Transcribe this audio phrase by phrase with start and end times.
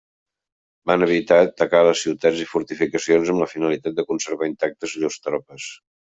[0.91, 5.71] Van evitar atacar les ciutats i fortificacions amb la finalitat de conservar intactes llurs tropes.